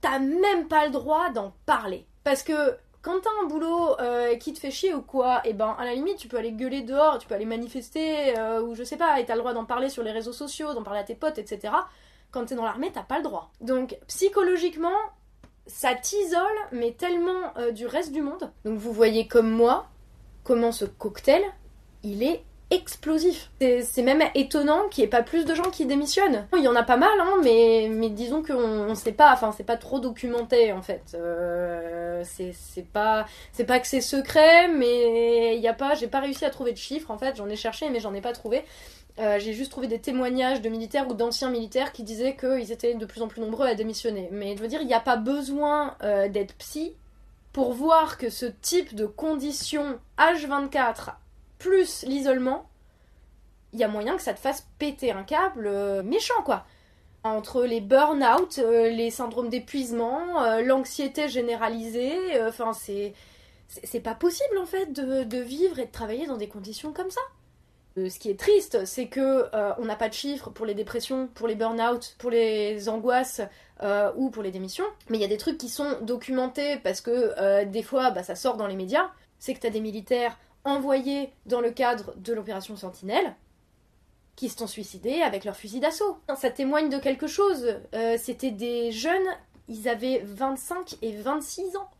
t'as 0.00 0.18
même 0.18 0.68
pas 0.68 0.86
le 0.86 0.92
droit 0.92 1.30
d'en 1.30 1.52
parler. 1.66 2.06
Parce 2.24 2.42
que 2.42 2.76
quand 3.02 3.20
t'as 3.22 3.30
un 3.42 3.46
boulot 3.46 3.98
euh, 4.00 4.36
qui 4.36 4.52
te 4.52 4.58
fait 4.58 4.70
chier 4.70 4.94
ou 4.94 5.02
quoi, 5.02 5.40
et 5.44 5.50
eh 5.50 5.52
ben 5.52 5.74
à 5.78 5.84
la 5.84 5.94
limite 5.94 6.18
tu 6.18 6.28
peux 6.28 6.36
aller 6.36 6.52
gueuler 6.52 6.82
dehors, 6.82 7.18
tu 7.18 7.26
peux 7.26 7.34
aller 7.34 7.44
manifester, 7.44 8.38
euh, 8.38 8.60
ou 8.62 8.74
je 8.74 8.82
sais 8.82 8.96
pas, 8.96 9.20
et 9.20 9.24
t'as 9.24 9.34
le 9.34 9.40
droit 9.40 9.54
d'en 9.54 9.64
parler 9.64 9.88
sur 9.88 10.02
les 10.02 10.12
réseaux 10.12 10.32
sociaux, 10.32 10.74
d'en 10.74 10.82
parler 10.82 11.00
à 11.00 11.04
tes 11.04 11.14
potes, 11.14 11.38
etc. 11.38 11.72
Quand 12.30 12.44
t'es 12.44 12.54
dans 12.54 12.64
l'armée, 12.64 12.90
t'as 12.92 13.02
pas 13.02 13.18
le 13.18 13.24
droit. 13.24 13.50
Donc 13.60 13.96
psychologiquement, 14.08 14.98
ça 15.66 15.94
t'isole, 15.94 16.46
mais 16.72 16.92
tellement 16.92 17.56
euh, 17.56 17.70
du 17.70 17.86
reste 17.86 18.12
du 18.12 18.22
monde. 18.22 18.52
Donc 18.64 18.78
vous 18.78 18.92
voyez 18.92 19.26
comme 19.26 19.50
moi 19.50 19.86
comment 20.44 20.72
ce 20.72 20.86
cocktail, 20.86 21.42
il 22.02 22.22
est 22.22 22.42
explosif. 22.70 23.50
C'est 23.60 24.02
même 24.02 24.22
étonnant 24.34 24.88
qu'il 24.88 25.02
n'y 25.02 25.06
ait 25.06 25.10
pas 25.10 25.22
plus 25.22 25.44
de 25.44 25.54
gens 25.54 25.70
qui 25.70 25.86
démissionnent. 25.86 26.46
Il 26.56 26.62
y 26.62 26.68
en 26.68 26.76
a 26.76 26.82
pas 26.82 26.96
mal, 26.96 27.18
hein, 27.20 27.36
mais, 27.42 27.88
mais 27.90 28.10
disons 28.10 28.42
qu'on 28.42 28.54
on 28.54 28.94
sait 28.94 29.12
pas, 29.12 29.32
enfin 29.32 29.52
c'est 29.56 29.64
pas 29.64 29.76
trop 29.76 30.00
documenté 30.00 30.72
en 30.72 30.82
fait. 30.82 31.02
Euh, 31.14 32.22
c'est 32.24 32.86
pas 32.92 33.26
pas 33.66 33.78
que 33.80 33.86
c'est 33.86 34.00
secret, 34.00 34.68
mais 34.68 35.56
il 35.56 35.66
a 35.66 35.74
pas, 35.74 35.94
j'ai 35.94 36.08
pas 36.08 36.20
réussi 36.20 36.44
à 36.44 36.50
trouver 36.50 36.72
de 36.72 36.78
chiffres 36.78 37.10
en 37.10 37.18
fait. 37.18 37.36
J'en 37.36 37.48
ai 37.48 37.56
cherché, 37.56 37.88
mais 37.90 38.00
j'en 38.00 38.14
ai 38.14 38.20
pas 38.20 38.32
trouvé. 38.32 38.64
Euh, 39.18 39.38
j'ai 39.40 39.52
juste 39.52 39.72
trouvé 39.72 39.88
des 39.88 39.98
témoignages 39.98 40.60
de 40.62 40.68
militaires 40.68 41.08
ou 41.08 41.14
d'anciens 41.14 41.50
militaires 41.50 41.92
qui 41.92 42.04
disaient 42.04 42.36
qu'ils 42.36 42.70
étaient 42.70 42.94
de 42.94 43.04
plus 43.04 43.20
en 43.20 43.28
plus 43.28 43.40
nombreux 43.40 43.66
à 43.66 43.74
démissionner. 43.74 44.28
Mais 44.30 44.56
je 44.56 44.62
veux 44.62 44.68
dire, 44.68 44.80
il 44.80 44.86
n'y 44.86 44.94
a 44.94 45.00
pas 45.00 45.16
besoin 45.16 45.96
euh, 46.04 46.28
d'être 46.28 46.54
psy 46.54 46.94
pour 47.52 47.72
voir 47.72 48.18
que 48.18 48.30
ce 48.30 48.46
type 48.46 48.94
de 48.94 49.06
conditions 49.06 49.98
H24 50.18 51.14
plus 51.58 52.04
l'isolement, 52.04 52.68
il 53.72 53.78
y 53.78 53.84
a 53.84 53.88
moyen 53.88 54.16
que 54.16 54.22
ça 54.22 54.34
te 54.34 54.40
fasse 54.40 54.66
péter 54.78 55.12
un 55.12 55.24
câble 55.24 55.66
euh, 55.66 56.02
méchant, 56.02 56.42
quoi. 56.44 56.64
Entre 57.24 57.64
les 57.64 57.80
burn-out, 57.80 58.58
euh, 58.58 58.88
les 58.88 59.10
syndromes 59.10 59.48
d'épuisement, 59.48 60.42
euh, 60.42 60.62
l'anxiété 60.62 61.28
généralisée, 61.28 62.16
enfin, 62.46 62.72
c'est. 62.72 63.14
C'est 63.84 64.00
pas 64.00 64.14
possible 64.14 64.56
en 64.56 64.64
fait 64.64 64.94
de, 64.94 65.38
vivre 65.42 65.78
et 65.78 65.84
de 65.84 65.90
travailler 65.90 66.26
dans 66.26 66.38
des 66.38 66.48
conditions 66.48 66.94
comme 66.94 67.10
ça. 67.10 67.20
ce 67.96 68.18
qui 68.18 68.30
est 68.30 68.40
triste, 68.40 68.86
c'est 68.86 69.08
que 69.08 69.44
on 69.78 69.84
n'a 69.84 69.94
pas 69.94 70.08
de 70.08 70.14
chiffres 70.14 70.48
pour 70.48 70.64
les 70.64 70.72
dépressions, 70.72 71.28
pour 71.34 71.46
les 71.46 71.54
burn-out, 71.54 72.16
pour 72.18 72.30
les 72.30 72.88
angoisses 72.88 73.42
ou 74.16 74.30
pour 74.30 74.42
les 74.42 74.50
démissions, 74.50 74.86
mais 75.10 75.18
il 75.18 75.20
y 75.20 75.24
a 75.24 75.28
des 75.28 75.36
trucs 75.36 75.58
qui 75.58 75.68
sont 75.68 75.98
documentés 76.00 76.78
parce 76.78 77.02
que 77.02 77.64
des 77.64 77.82
fois 77.82 78.10
bah, 78.10 78.22
ça 78.22 78.34
sort 78.34 78.56
dans 78.56 78.66
les 78.66 78.74
médias. 78.74 79.10
C'est 79.38 79.52
que 79.52 79.60
t'as 79.60 79.68
des 79.68 79.82
militaires 79.82 80.38
envoyés 80.68 81.32
dans 81.46 81.60
le 81.60 81.70
cadre 81.70 82.14
de 82.16 82.32
l'opération 82.32 82.76
Sentinelle 82.76 83.34
qui 84.38 84.48
se 84.48 84.56
sont 84.56 84.68
suicidés 84.68 85.20
avec 85.22 85.44
leur 85.44 85.56
fusil 85.56 85.80
d'assaut. 85.80 86.16
Ça 86.36 86.50
témoigne 86.50 86.88
de 86.88 86.98
quelque 86.98 87.26
chose. 87.26 87.74
Euh, 87.92 88.16
c'était 88.18 88.52
des 88.52 88.92
jeunes, 88.92 89.26
ils 89.66 89.88
avaient 89.88 90.22
25 90.24 90.94
et 91.02 91.16
26 91.16 91.76
ans. 91.76 91.90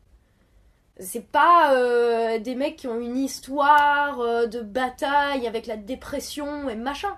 C'est 1.00 1.26
pas 1.26 1.74
euh, 1.74 2.38
des 2.38 2.54
mecs 2.54 2.76
qui 2.76 2.86
ont 2.86 3.00
une 3.00 3.16
histoire 3.16 4.20
euh, 4.20 4.46
de 4.46 4.60
bataille 4.60 5.48
avec 5.48 5.66
la 5.66 5.76
dépression 5.76 6.68
et 6.68 6.76
machin. 6.76 7.16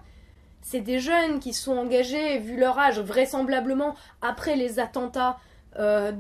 C'est 0.63 0.81
des 0.81 0.99
jeunes 0.99 1.39
qui 1.39 1.53
sont 1.53 1.77
engagés, 1.77 2.39
vu 2.39 2.57
leur 2.57 2.79
âge, 2.79 2.99
vraisemblablement 2.99 3.97
après 4.23 4.57
les 4.57 4.79
attentats 4.79 5.39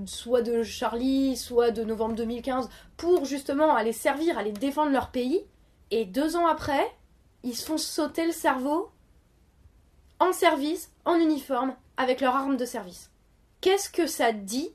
soit 0.06 0.42
de 0.42 0.62
Charlie, 0.62 1.36
soit 1.36 1.70
de 1.70 1.84
novembre 1.84 2.14
2015, 2.14 2.68
pour 2.96 3.24
justement 3.24 3.74
aller 3.74 3.92
servir, 3.92 4.38
aller 4.38 4.52
défendre 4.52 4.92
leur 4.92 5.10
pays. 5.10 5.42
Et 5.90 6.04
deux 6.04 6.36
ans 6.36 6.46
après, 6.46 6.86
ils 7.42 7.56
se 7.56 7.64
font 7.64 7.78
sauter 7.78 8.26
le 8.26 8.32
cerveau 8.32 8.90
en 10.18 10.32
service, 10.32 10.92
en 11.04 11.16
uniforme, 11.16 11.74
avec 11.96 12.20
leur 12.20 12.36
arme 12.36 12.56
de 12.56 12.64
service. 12.64 13.10
Qu'est-ce 13.60 13.90
que 13.90 14.06
ça 14.06 14.32
dit 14.32 14.70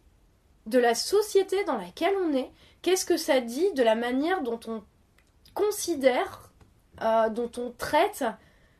de 0.65 0.79
la 0.79 0.95
société 0.95 1.63
dans 1.65 1.77
laquelle 1.77 2.15
on 2.23 2.33
est? 2.33 2.51
Qu'est-ce 2.81 3.05
que 3.05 3.17
ça 3.17 3.39
dit 3.41 3.71
de 3.73 3.83
la 3.83 3.95
manière 3.95 4.41
dont 4.41 4.59
on 4.67 4.83
considère, 5.53 6.51
euh, 7.01 7.29
dont 7.29 7.51
on 7.57 7.71
traite 7.71 8.25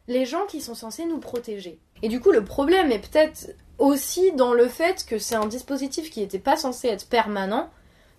les 0.07 0.25
gens 0.25 0.45
qui 0.45 0.61
sont 0.61 0.75
censés 0.75 1.05
nous 1.05 1.19
protéger? 1.19 1.79
Et 2.01 2.09
du 2.09 2.19
coup, 2.19 2.31
le 2.31 2.43
problème 2.43 2.91
est 2.91 2.99
peut-être 2.99 3.55
aussi 3.77 4.31
dans 4.33 4.53
le 4.53 4.67
fait 4.67 5.05
que 5.05 5.17
c'est 5.17 5.35
un 5.35 5.47
dispositif 5.47 6.09
qui 6.09 6.21
n'était 6.21 6.39
pas 6.39 6.55
censé 6.55 6.87
être 6.87 7.07
permanent, 7.07 7.69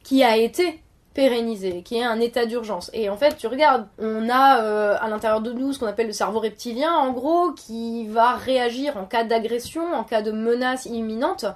qui 0.03 0.23
a 0.23 0.37
été 0.37 0.83
pérennisé, 1.17 1.83
qui 1.83 1.97
est 1.97 2.05
un 2.05 2.21
état 2.21 2.45
d'urgence. 2.45 2.91
Et 2.93 3.09
en 3.09 3.17
fait, 3.17 3.39
tu 3.39 3.47
regardes, 3.47 3.89
on 3.99 4.29
a 4.29 4.63
euh, 4.63 4.97
à 5.01 5.09
l'intérieur 5.09 5.41
de 5.41 5.51
nous 5.51 5.73
ce 5.73 5.79
qu'on 5.79 5.87
appelle 5.87 6.09
le 6.09 6.13
cerveau 6.13 6.41
reptilien, 6.41 6.93
en 6.93 7.11
gros, 7.13 7.53
qui 7.53 8.07
va 8.07 8.35
réagir 8.35 8.99
en 8.99 9.07
cas 9.07 9.25
d'agression, 9.25 9.95
en 9.95 10.05
cas 10.05 10.21
de 10.21 10.31
menace 10.31 10.85
imminente, 10.85 11.47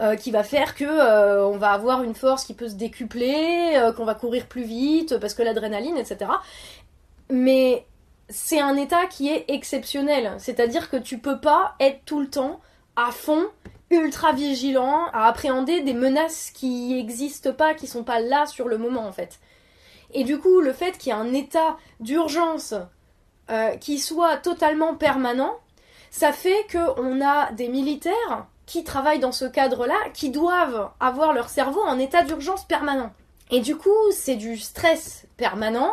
euh, 0.00 0.14
qui 0.14 0.30
va 0.30 0.44
faire 0.44 0.76
que 0.76 0.84
euh, 0.84 1.44
on 1.48 1.58
va 1.58 1.72
avoir 1.72 2.04
une 2.04 2.14
force 2.14 2.44
qui 2.44 2.54
peut 2.54 2.68
se 2.68 2.76
décupler, 2.76 3.76
qu'on 3.96 4.04
va 4.04 4.14
courir 4.14 4.46
plus 4.46 4.62
vite 4.62 5.18
parce 5.18 5.34
que 5.34 5.42
l'adrénaline, 5.42 5.96
etc. 5.96 6.30
Mais 7.28 7.86
c'est 8.28 8.60
un 8.60 8.76
état 8.76 9.06
qui 9.06 9.30
est 9.30 9.46
exceptionnel, 9.48 10.34
c'est-à-dire 10.38 10.90
que 10.90 10.96
tu 10.96 11.18
peux 11.18 11.40
pas 11.40 11.74
être 11.80 12.04
tout 12.04 12.20
le 12.20 12.30
temps 12.30 12.60
à 12.98 13.12
fond 13.12 13.46
ultra 13.90 14.32
vigilant 14.32 15.06
à 15.12 15.28
appréhender 15.28 15.82
des 15.82 15.94
menaces 15.94 16.50
qui 16.50 16.94
n'existent 16.94 17.52
pas, 17.52 17.72
qui 17.72 17.86
sont 17.86 18.02
pas 18.02 18.20
là 18.20 18.44
sur 18.44 18.68
le 18.68 18.76
moment 18.76 19.06
en 19.06 19.12
fait. 19.12 19.38
Et 20.12 20.24
du 20.24 20.38
coup, 20.38 20.60
le 20.60 20.72
fait 20.72 20.98
qu'il 20.98 21.12
y 21.12 21.16
ait 21.16 21.18
un 21.18 21.32
état 21.32 21.76
d'urgence 22.00 22.74
euh, 23.50 23.76
qui 23.76 23.98
soit 23.98 24.36
totalement 24.38 24.94
permanent, 24.94 25.54
ça 26.10 26.32
fait 26.32 26.66
qu'on 26.72 27.24
a 27.24 27.52
des 27.52 27.68
militaires 27.68 28.46
qui 28.66 28.82
travaillent 28.84 29.20
dans 29.20 29.32
ce 29.32 29.44
cadre-là, 29.44 29.96
qui 30.12 30.30
doivent 30.30 30.90
avoir 30.98 31.32
leur 31.32 31.48
cerveau 31.48 31.80
en 31.82 31.98
état 31.98 32.24
d'urgence 32.24 32.64
permanent. 32.64 33.12
Et 33.50 33.60
du 33.60 33.76
coup, 33.76 34.10
c'est 34.10 34.36
du 34.36 34.58
stress 34.58 35.26
permanent, 35.36 35.92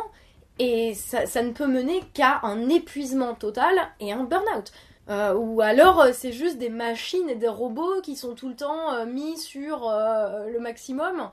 et 0.60 0.94
ça, 0.96 1.26
ça 1.26 1.44
ne 1.44 1.52
peut 1.52 1.68
mener 1.68 2.02
qu'à 2.14 2.40
un 2.44 2.68
épuisement 2.68 3.36
total 3.36 3.76
et 4.00 4.12
un 4.12 4.24
burn-out. 4.24 4.72
Euh, 5.10 5.34
ou 5.36 5.62
alors 5.62 6.02
euh, 6.02 6.12
c'est 6.14 6.32
juste 6.32 6.58
des 6.58 6.70
machines 6.70 7.30
et 7.30 7.36
des 7.36 7.48
robots 7.48 8.02
qui 8.02 8.16
sont 8.16 8.34
tout 8.34 8.50
le 8.50 8.56
temps 8.56 8.92
euh, 8.94 9.06
mis 9.06 9.38
sur 9.38 9.90
le 9.90 10.60
maximum. 10.60 11.30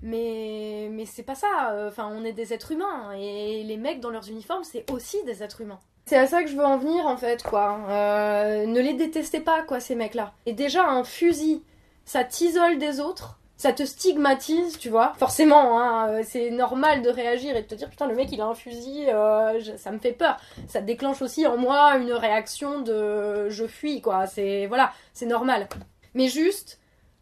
Mais, 0.00 0.88
mais 0.92 1.06
c'est 1.06 1.24
pas 1.24 1.34
ça. 1.34 1.74
Enfin, 1.88 2.08
on 2.12 2.24
est 2.24 2.32
des 2.32 2.52
êtres 2.52 2.70
humains. 2.70 3.12
Et 3.18 3.64
les 3.64 3.76
mecs 3.76 4.00
dans 4.00 4.10
leurs 4.10 4.28
uniformes, 4.28 4.62
c'est 4.62 4.88
aussi 4.92 5.22
des 5.24 5.42
êtres 5.42 5.60
humains. 5.60 5.80
C'est 6.06 6.16
à 6.16 6.26
ça 6.26 6.42
que 6.42 6.48
je 6.48 6.56
veux 6.56 6.64
en 6.64 6.78
venir 6.78 7.06
en 7.06 7.16
fait, 7.16 7.42
quoi. 7.42 7.78
ne 7.88 8.80
les 8.80 8.94
détestez 8.94 9.40
pas, 9.40 9.62
quoi, 9.62 9.80
ces 9.80 9.96
mecs-là. 9.96 10.32
Et 10.46 10.52
déjà, 10.52 10.88
un 10.88 11.02
fusil, 11.02 11.62
ça 12.04 12.22
t'isole 12.22 12.78
des 12.78 13.00
autres 13.00 13.38
ça 13.58 13.72
te 13.72 13.84
stigmatise, 13.84 14.78
tu 14.78 14.88
vois. 14.88 15.14
Forcément, 15.18 15.80
hein, 15.80 16.08
euh, 16.10 16.22
c'est 16.24 16.50
normal 16.50 17.02
de 17.02 17.10
réagir 17.10 17.56
et 17.56 17.62
de 17.62 17.66
te 17.66 17.74
dire 17.74 17.90
putain 17.90 18.06
le 18.06 18.14
mec 18.14 18.30
il 18.30 18.40
a 18.40 18.46
un 18.46 18.54
fusil, 18.54 19.06
euh, 19.08 19.60
ça 19.76 19.90
me 19.90 19.98
fait 19.98 20.12
peur. 20.12 20.36
Ça 20.68 20.80
déclenche 20.80 21.20
aussi 21.22 21.44
en 21.46 21.56
moi 21.56 21.96
une 21.96 22.12
réaction 22.12 22.80
de 22.80 23.50
je 23.50 23.66
fuis 23.66 24.00
quoi. 24.00 24.28
C'est 24.28 24.66
voilà, 24.66 24.92
c'est 25.12 25.26
normal. 25.26 25.68
Mais 26.14 26.28
juste 26.28 26.78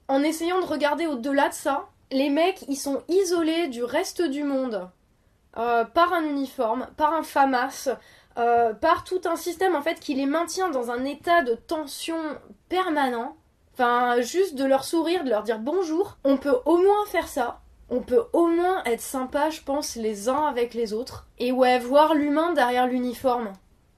en 0.09 0.23
essayant 0.23 0.61
de 0.61 0.67
regarder 0.67 1.07
au-delà 1.07 1.49
de 1.49 1.55
ça, 1.55 1.89
les 2.13 2.29
mecs 2.29 2.65
ils 2.69 2.77
sont 2.77 3.03
isolés 3.09 3.69
du 3.69 3.83
reste 3.83 4.21
du 4.21 4.45
monde 4.45 4.91
euh, 5.57 5.85
par 5.87 6.13
un 6.13 6.23
uniforme, 6.23 6.87
par 6.99 7.15
un 7.15 7.23
FAMAS, 7.23 7.89
par 8.35 9.05
tout 9.05 9.23
un 9.25 9.37
système 9.37 9.75
en 9.75 9.81
fait 9.81 9.99
qui 10.01 10.15
les 10.15 10.27
maintient 10.27 10.69
dans 10.69 10.91
un 10.91 11.07
état 11.07 11.43
de 11.43 11.55
tension 11.55 12.19
permanent 12.69 13.35
Enfin, 13.79 14.23
juste 14.23 14.55
de 14.55 14.65
leur 14.65 14.85
sourire, 14.85 15.23
de 15.23 15.29
leur 15.29 15.43
dire 15.43 15.59
bonjour. 15.59 16.17
On 16.25 16.39
peut 16.39 16.57
au 16.65 16.79
moins 16.79 17.05
faire 17.09 17.29
ça. 17.29 17.61
On 17.91 18.01
peut 18.01 18.25
au 18.33 18.47
moins 18.47 18.83
être 18.85 19.03
sympa, 19.03 19.51
je 19.51 19.61
pense, 19.61 19.97
les 19.97 20.31
uns 20.31 20.47
avec 20.47 20.73
les 20.73 20.95
autres. 20.95 21.27
Et 21.39 21.53
ouais, 21.53 21.79
voir 21.79 22.15
l'humain 22.15 22.55
derrière 22.55 22.87
l'uniforme. 22.87 23.53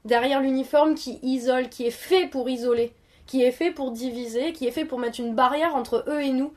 Derrière 0.05 0.41
l'uniforme 0.41 0.97
qui 0.97 1.21
isole, 1.23 1.69
qui 1.69 1.87
est 1.87 1.93
fait 1.93 2.27
pour 2.27 2.51
isoler, 2.51 2.93
qui 3.27 3.45
est 3.45 3.53
fait 3.53 3.71
pour 3.71 3.93
diviser, 3.93 4.53
qui 4.53 4.67
est 4.67 4.73
fait 4.73 4.85
pour 4.85 4.99
mettre 4.99 5.21
une 5.21 5.37
barrière 5.37 5.77
entre 5.77 6.05
eux 6.09 6.23
et 6.23 6.33
nous. 6.33 6.53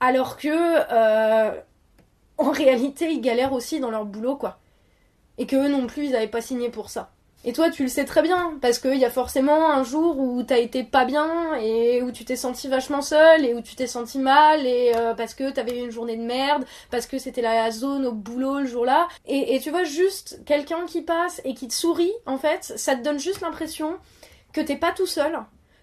Alors 0.00 0.36
que, 0.36 0.48
euh, 0.50 1.58
en 2.36 2.50
réalité, 2.50 3.10
ils 3.10 3.22
galèrent 3.22 3.54
aussi 3.54 3.80
dans 3.80 3.90
leur 3.90 4.04
boulot, 4.04 4.36
quoi. 4.36 4.58
Et 5.38 5.46
que 5.46 5.56
eux 5.56 5.68
non 5.70 5.86
plus, 5.86 6.04
ils 6.04 6.12
n'avaient 6.12 6.28
pas 6.28 6.42
signé 6.42 6.68
pour 6.68 6.90
ça. 6.90 7.12
Et 7.44 7.52
toi, 7.52 7.70
tu 7.70 7.84
le 7.84 7.88
sais 7.88 8.04
très 8.04 8.22
bien, 8.22 8.58
parce 8.60 8.80
qu'il 8.80 8.96
y 8.96 9.04
a 9.04 9.10
forcément 9.10 9.70
un 9.70 9.84
jour 9.84 10.18
où 10.18 10.42
t'as 10.42 10.58
été 10.58 10.82
pas 10.82 11.04
bien, 11.04 11.54
et 11.54 12.02
où 12.02 12.10
tu 12.10 12.24
t'es 12.24 12.34
senti 12.34 12.66
vachement 12.66 13.00
seul, 13.00 13.44
et 13.44 13.54
où 13.54 13.60
tu 13.60 13.76
t'es 13.76 13.86
senti 13.86 14.18
mal, 14.18 14.66
et 14.66 14.92
euh, 14.96 15.14
parce 15.14 15.34
que 15.34 15.48
t'avais 15.50 15.78
eu 15.78 15.84
une 15.84 15.92
journée 15.92 16.16
de 16.16 16.24
merde, 16.24 16.64
parce 16.90 17.06
que 17.06 17.18
c'était 17.18 17.40
la 17.40 17.70
zone 17.70 18.06
au 18.06 18.12
boulot 18.12 18.58
le 18.60 18.66
jour-là. 18.66 19.06
Et, 19.26 19.60
tu 19.62 19.70
vois, 19.70 19.84
juste 19.84 20.40
quelqu'un 20.46 20.84
qui 20.86 21.00
passe 21.00 21.40
et 21.44 21.54
qui 21.54 21.68
te 21.68 21.74
sourit, 21.74 22.12
en 22.26 22.38
fait, 22.38 22.72
ça 22.76 22.96
te 22.96 23.02
donne 23.02 23.20
juste 23.20 23.40
l'impression 23.40 23.96
que 24.52 24.60
t'es 24.60 24.76
pas 24.76 24.90
tout 24.90 25.06
seul, 25.06 25.38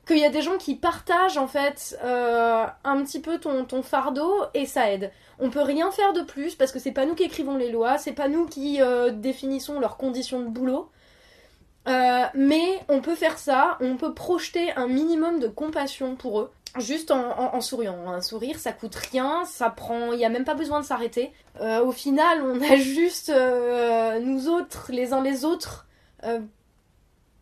qu'il 0.06 0.18
y 0.18 0.26
a 0.26 0.30
des 0.30 0.42
gens 0.42 0.58
qui 0.58 0.76
partagent, 0.76 1.38
en 1.38 1.48
fait, 1.48 1.98
euh, 2.04 2.66
un 2.84 3.02
petit 3.02 3.22
peu 3.22 3.40
ton, 3.40 3.64
ton 3.64 3.82
fardeau, 3.82 4.44
et 4.54 4.66
ça 4.66 4.92
aide. 4.92 5.10
On 5.40 5.50
peut 5.50 5.62
rien 5.62 5.90
faire 5.92 6.12
de 6.12 6.22
plus, 6.22 6.56
parce 6.56 6.74
que 6.74 6.80
c'est 6.80 6.92
pas 6.92 7.06
nous 7.06 7.16
qui 7.16 7.24
écrivons 7.24 7.56
les 7.56 7.72
lois, 7.72 7.98
c'est 7.98 8.12
pas 8.12 8.28
nous 8.28 8.46
qui 8.46 8.82
euh, 8.82 9.12
définissons 9.12 9.80
leurs 9.80 9.96
conditions 9.96 10.42
de 10.42 10.50
boulot. 10.50 10.90
Euh, 11.88 12.26
mais 12.34 12.80
on 12.90 13.02
peut 13.02 13.16
faire 13.16 13.38
ça, 13.38 13.78
on 13.80 13.96
peut 13.98 14.14
projeter 14.14 14.72
un 14.74 14.88
minimum 14.88 15.40
de 15.40 15.48
compassion 15.48 16.16
pour 16.16 16.40
eux, 16.40 16.52
juste 16.80 17.12
en, 17.12 17.62
souriant. 17.62 18.10
Un 18.12 18.22
sourire, 18.22 18.58
ça 18.60 18.72
coûte 18.72 18.96
rien, 18.96 19.46
ça 19.46 19.70
prend, 19.70 20.12
il 20.12 20.18
n'y 20.18 20.26
a 20.26 20.30
même 20.30 20.46
pas 20.46 20.56
besoin 20.56 20.80
de 20.80 20.86
s'arrêter. 20.86 21.32
Euh, 21.62 21.84
au 21.84 21.92
final, 21.92 22.42
on 22.42 22.62
a 22.62 22.76
juste 22.78 23.30
euh, 23.30 24.20
nous 24.20 24.50
autres, 24.50 24.88
les 24.90 25.14
uns 25.14 25.22
les 25.22 25.46
autres, 25.46 25.86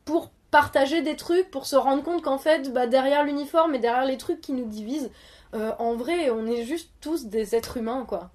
pour 0.03 0.29
partager 0.51 1.01
des 1.01 1.15
trucs, 1.15 1.49
pour 1.49 1.65
se 1.65 1.77
rendre 1.77 2.03
compte 2.03 2.21
qu'en 2.21 2.37
fait, 2.37 2.73
bah, 2.73 2.85
derrière 2.85 3.23
l'uniforme 3.23 3.75
et 3.75 3.79
derrière 3.79 4.05
les 4.05 4.17
trucs 4.17 4.41
qui 4.41 4.51
nous 4.51 4.65
divisent, 4.65 5.09
en 5.53 5.93
vrai, 5.93 6.31
on 6.31 6.47
est 6.47 6.63
juste 6.63 6.89
tous 6.99 7.25
des 7.27 7.55
êtres 7.55 7.77
humains, 7.77 8.05
quoi 8.07 8.31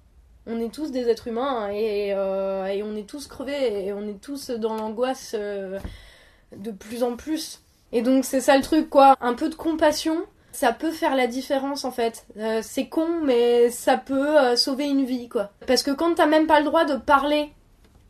on 0.49 0.59
est 0.59 0.73
tous 0.73 0.91
des 0.91 1.07
êtres 1.07 1.27
humains 1.27 1.69
euh, 1.71 2.65
et, 2.65 2.83
on 2.83 2.95
est 2.95 3.07
tous 3.07 3.27
crevés 3.27 3.85
et 3.85 3.93
on 3.93 4.07
est 4.07 4.19
tous 4.19 4.49
dans 4.49 4.75
l'angoisse 4.75 5.35
euh, 5.37 5.79
de 6.55 6.71
plus 6.71 7.03
en 7.03 7.15
plus. 7.15 7.61
Et 7.91 8.01
donc 8.01 8.25
c'est 8.25 8.41
ça 8.41 8.57
le 8.57 8.63
truc 8.63 8.89
quoi, 8.89 9.15
un 9.21 9.33
peu 9.33 9.49
de 9.49 9.55
compassion, 9.55 10.17
ça 10.51 10.73
peut 10.73 10.91
faire 10.91 11.15
la 11.15 11.27
différence 11.27 11.85
en 11.85 11.91
fait. 11.91 12.25
Euh, 12.37 12.61
c'est 12.63 12.87
con 12.87 13.07
mais 13.23 13.69
ça 13.69 13.97
peut 13.97 14.55
sauver 14.55 14.85
une 14.85 15.05
vie 15.05 15.29
quoi. 15.29 15.51
Parce 15.67 15.83
que 15.83 15.91
quand 15.91 16.15
t'as 16.15 16.25
même 16.25 16.47
pas 16.47 16.59
le 16.59 16.65
droit 16.65 16.85
de 16.85 16.95
parler 16.95 17.51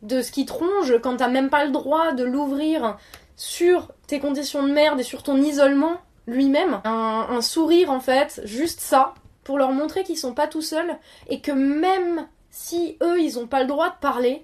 de 0.02 0.22
ce 0.22 0.32
qui 0.32 0.46
te 0.46 0.52
ronge, 0.52 0.98
quand 1.02 1.18
t'as 1.18 1.28
même 1.28 1.50
pas 1.50 1.64
le 1.64 1.72
droit 1.72 2.12
de 2.12 2.24
l'ouvrir 2.24 2.96
sur 3.36 3.88
tes 4.06 4.18
conditions 4.18 4.62
de 4.62 4.72
merde 4.72 5.00
et 5.00 5.04
sur 5.04 5.22
ton 5.22 5.36
isolement 5.36 5.98
lui-même, 6.26 6.80
un 6.84 7.40
sourire 7.40 7.90
en 7.90 8.00
fait, 8.00 8.40
juste 8.44 8.80
ça, 8.80 9.14
pour 9.44 9.58
leur 9.58 9.72
montrer 9.72 10.04
qu'ils 10.04 10.18
sont 10.18 10.34
pas 10.34 10.46
tout 10.46 10.62
seuls 10.62 10.98
et 11.28 11.40
que 11.40 11.52
même 11.52 12.26
si 12.50 12.96
eux 13.02 13.20
ils 13.20 13.38
ont 13.38 13.46
pas 13.46 13.60
le 13.60 13.68
droit 13.68 13.90
de 13.90 13.98
parler 14.00 14.42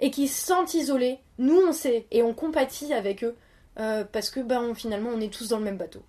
et 0.00 0.10
qu'ils 0.10 0.28
se 0.28 0.46
sentent 0.46 0.74
isolés, 0.74 1.18
nous 1.38 1.60
on 1.68 1.72
sait 1.72 2.06
et 2.10 2.22
on 2.22 2.34
compatit 2.34 2.92
avec 2.92 3.24
eux 3.24 3.36
euh, 3.78 4.04
parce 4.10 4.30
que 4.30 4.40
ben 4.40 4.74
finalement 4.74 5.10
on 5.12 5.20
est 5.20 5.32
tous 5.32 5.48
dans 5.48 5.58
le 5.58 5.64
même 5.64 5.78
bateau. 5.78 6.02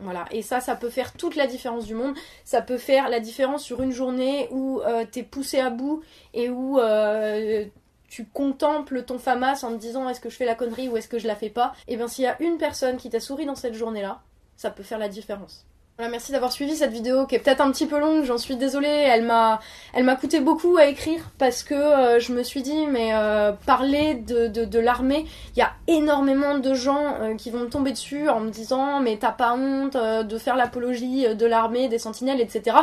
Voilà, 0.00 0.26
et 0.30 0.42
ça, 0.42 0.60
ça 0.60 0.76
peut 0.76 0.90
faire 0.90 1.12
toute 1.12 1.34
la 1.34 1.48
différence 1.48 1.84
du 1.84 1.94
monde. 1.94 2.14
Ça 2.44 2.62
peut 2.62 2.78
faire 2.78 3.08
la 3.08 3.18
différence 3.18 3.64
sur 3.64 3.82
une 3.82 3.90
journée 3.90 4.46
où 4.52 4.80
euh, 4.80 5.04
t'es 5.10 5.24
poussé 5.24 5.58
à 5.58 5.70
bout 5.70 6.04
et 6.34 6.50
où 6.50 6.78
euh, 6.78 7.64
tu 8.08 8.24
contemples 8.24 9.02
ton 9.02 9.18
FAMAS 9.18 9.64
en 9.64 9.72
te 9.72 9.76
disant 9.78 10.08
est-ce 10.08 10.20
que 10.20 10.30
je 10.30 10.36
fais 10.36 10.44
la 10.44 10.54
connerie 10.54 10.88
ou 10.88 10.96
est-ce 10.96 11.08
que 11.08 11.18
je 11.18 11.26
la 11.26 11.34
fais 11.34 11.50
pas? 11.50 11.74
Et 11.88 11.96
bien 11.96 12.06
s'il 12.06 12.24
y 12.24 12.28
a 12.28 12.40
une 12.40 12.58
personne 12.58 12.96
qui 12.96 13.10
t'a 13.10 13.18
souri 13.18 13.44
dans 13.44 13.56
cette 13.56 13.74
journée-là, 13.74 14.22
ça 14.56 14.70
peut 14.70 14.84
faire 14.84 14.98
la 14.98 15.08
différence 15.08 15.66
merci 16.06 16.30
d'avoir 16.30 16.52
suivi 16.52 16.76
cette 16.76 16.92
vidéo 16.92 17.26
qui 17.26 17.34
est 17.34 17.40
peut-être 17.40 17.60
un 17.60 17.72
petit 17.72 17.86
peu 17.86 17.98
longue, 17.98 18.22
j'en 18.22 18.38
suis 18.38 18.54
désolée, 18.54 18.86
elle 18.86 19.24
m'a 19.24 19.58
elle 19.92 20.04
m'a 20.04 20.14
coûté 20.14 20.38
beaucoup 20.38 20.76
à 20.76 20.86
écrire 20.86 21.20
parce 21.38 21.64
que 21.64 21.74
euh, 21.74 22.20
je 22.20 22.32
me 22.32 22.44
suis 22.44 22.62
dit 22.62 22.86
mais 22.86 23.10
euh, 23.14 23.50
parler 23.66 24.14
de, 24.14 24.46
de, 24.46 24.78
l'armée, 24.78 25.26
il 25.56 25.58
y 25.58 25.62
a 25.62 25.72
énormément 25.88 26.56
de 26.58 26.72
gens 26.72 27.16
euh, 27.20 27.34
qui 27.34 27.50
vont 27.50 27.58
me 27.62 27.68
tomber 27.68 27.90
dessus 27.90 28.28
en 28.28 28.38
me 28.38 28.50
disant 28.50 29.00
mais 29.00 29.16
t'as 29.16 29.32
pas 29.32 29.54
honte 29.54 29.96
de 29.96 30.38
faire 30.38 30.54
l'apologie 30.54 31.34
de 31.34 31.46
l'armée, 31.46 31.88
des 31.88 31.98
sentinelles, 31.98 32.40
etc. 32.40 32.76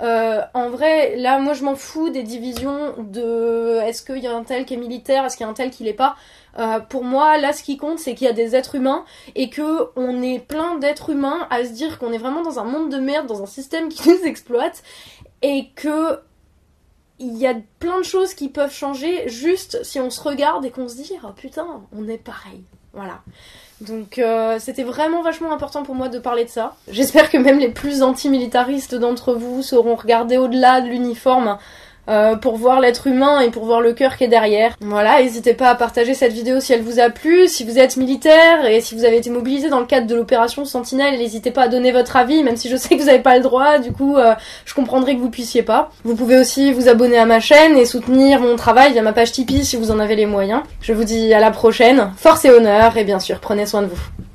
en 0.00 0.70
vrai, 0.70 1.16
là 1.16 1.40
moi 1.40 1.54
je 1.54 1.64
m'en 1.64 1.74
fous 1.74 2.10
des 2.10 2.22
divisions 2.22 2.94
de 2.98 3.80
est-ce 3.80 4.04
qu'il 4.04 4.18
y 4.18 4.28
a 4.28 4.36
un 4.36 4.44
tel 4.44 4.64
qui 4.64 4.74
est 4.74 4.76
militaire, 4.76 5.24
est-ce 5.24 5.36
qu'il 5.36 5.44
y 5.44 5.48
a 5.48 5.50
un 5.50 5.54
tel 5.54 5.70
qui 5.70 5.82
l'est 5.82 5.92
pas. 5.92 6.14
Euh, 6.58 6.80
pour 6.80 7.04
moi, 7.04 7.38
là, 7.38 7.52
ce 7.52 7.62
qui 7.62 7.76
compte, 7.76 7.98
c'est 7.98 8.14
qu'il 8.14 8.26
y 8.26 8.30
a 8.30 8.34
des 8.34 8.56
êtres 8.56 8.74
humains 8.74 9.04
et 9.34 9.50
que 9.50 9.88
on 9.96 10.22
est 10.22 10.40
plein 10.40 10.76
d'êtres 10.78 11.10
humains 11.10 11.46
à 11.50 11.64
se 11.64 11.70
dire 11.70 11.98
qu'on 11.98 12.12
est 12.12 12.18
vraiment 12.18 12.42
dans 12.42 12.58
un 12.58 12.64
monde 12.64 12.90
de 12.90 12.98
merde, 12.98 13.26
dans 13.26 13.42
un 13.42 13.46
système 13.46 13.88
qui 13.88 14.08
nous 14.08 14.24
exploite 14.24 14.82
et 15.42 15.68
que 15.74 16.18
il 17.18 17.36
y 17.36 17.46
a 17.46 17.54
plein 17.78 17.98
de 17.98 18.04
choses 18.04 18.32
qui 18.32 18.48
peuvent 18.48 18.72
changer 18.72 19.28
juste 19.28 19.84
si 19.84 20.00
on 20.00 20.08
se 20.08 20.22
regarde 20.22 20.64
et 20.64 20.70
qu'on 20.70 20.88
se 20.88 20.96
dit 20.96 21.12
oh 21.22 21.28
putain, 21.36 21.82
on 21.92 22.08
est 22.08 22.18
pareil. 22.18 22.64
Voilà. 22.92 23.20
Donc 23.80 24.18
euh, 24.18 24.58
c'était 24.58 24.82
vraiment 24.82 25.22
vachement 25.22 25.52
important 25.52 25.82
pour 25.82 25.94
moi 25.94 26.08
de 26.08 26.18
parler 26.18 26.44
de 26.44 26.50
ça. 26.50 26.76
J'espère 26.88 27.30
que 27.30 27.36
même 27.36 27.58
les 27.58 27.68
plus 27.68 28.02
antimilitaristes 28.02 28.94
d'entre 28.94 29.34
vous 29.34 29.62
sauront 29.62 29.96
regarder 29.96 30.38
au-delà 30.38 30.80
de 30.80 30.88
l'uniforme 30.88 31.58
euh, 32.10 32.36
pour 32.36 32.56
voir 32.56 32.80
l'être 32.80 33.06
humain 33.06 33.40
et 33.40 33.50
pour 33.50 33.64
voir 33.64 33.80
le 33.80 33.92
cœur 33.92 34.16
qui 34.16 34.24
est 34.24 34.28
derrière. 34.28 34.74
Voilà, 34.80 35.22
n'hésitez 35.22 35.54
pas 35.54 35.70
à 35.70 35.74
partager 35.74 36.14
cette 36.14 36.32
vidéo 36.32 36.60
si 36.60 36.72
elle 36.72 36.82
vous 36.82 36.98
a 36.98 37.10
plu. 37.10 37.48
Si 37.48 37.64
vous 37.64 37.78
êtes 37.78 37.96
militaire 37.96 38.66
et 38.66 38.80
si 38.80 38.94
vous 38.94 39.04
avez 39.04 39.18
été 39.18 39.30
mobilisé 39.30 39.68
dans 39.68 39.80
le 39.80 39.86
cadre 39.86 40.06
de 40.06 40.14
l'opération 40.14 40.64
Sentinelle, 40.64 41.18
n'hésitez 41.18 41.50
pas 41.50 41.62
à 41.62 41.68
donner 41.68 41.92
votre 41.92 42.16
avis, 42.16 42.42
même 42.42 42.56
si 42.56 42.68
je 42.68 42.76
sais 42.76 42.96
que 42.96 43.00
vous 43.00 43.06
n'avez 43.06 43.22
pas 43.22 43.36
le 43.36 43.42
droit, 43.42 43.78
du 43.78 43.92
coup 43.92 44.16
euh, 44.16 44.34
je 44.64 44.74
comprendrai 44.74 45.14
que 45.14 45.20
vous 45.20 45.30
puissiez 45.30 45.62
pas. 45.62 45.90
Vous 46.04 46.16
pouvez 46.16 46.38
aussi 46.38 46.72
vous 46.72 46.88
abonner 46.88 47.18
à 47.18 47.26
ma 47.26 47.40
chaîne 47.40 47.76
et 47.76 47.84
soutenir 47.84 48.40
mon 48.40 48.56
travail 48.56 48.92
via 48.92 49.02
ma 49.02 49.12
page 49.12 49.32
Tipeee 49.32 49.64
si 49.64 49.76
vous 49.76 49.90
en 49.90 49.98
avez 49.98 50.16
les 50.16 50.26
moyens. 50.26 50.62
Je 50.80 50.92
vous 50.92 51.04
dis 51.04 51.32
à 51.32 51.40
la 51.40 51.50
prochaine, 51.50 52.12
force 52.16 52.44
et 52.44 52.50
honneur 52.50 52.96
et 52.96 53.04
bien 53.04 53.20
sûr 53.20 53.40
prenez 53.40 53.66
soin 53.66 53.82
de 53.82 53.86
vous. 53.88 54.29